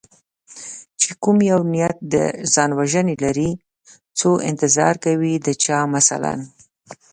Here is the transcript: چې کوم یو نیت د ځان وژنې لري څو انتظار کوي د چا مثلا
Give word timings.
چې 0.99 1.09
کوم 1.23 1.37
یو 1.51 1.59
نیت 1.73 1.95
د 2.13 2.15
ځان 2.53 2.71
وژنې 2.79 3.15
لري 3.23 3.49
څو 4.19 4.29
انتظار 4.49 4.93
کوي 5.05 5.33
د 5.45 5.47
چا 5.63 5.77
مثلا 5.95 6.33